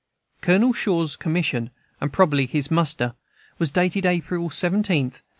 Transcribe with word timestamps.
Colonel 0.41 0.73
Shaw's 0.73 1.15
commission 1.15 1.69
(and 2.01 2.11
probably 2.11 2.47
his 2.47 2.71
muster) 2.71 3.13
was 3.59 3.71
dated 3.71 4.03
April 4.03 4.49
17, 4.49 4.77
1863. 4.79 5.21